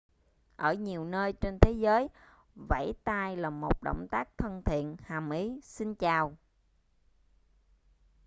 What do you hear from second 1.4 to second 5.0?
thế giới vẫy tay là động tác thân thiện